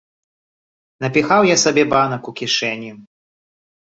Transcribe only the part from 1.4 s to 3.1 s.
я сабе банак у кішэні.